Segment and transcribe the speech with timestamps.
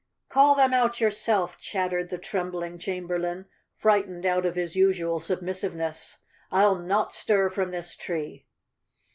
[0.29, 6.17] "Call them out yourself," chattered the trembling chamberlain, frightened out of his usual submissive¬ ness.
[6.51, 8.47] "I'll not stir from this tree."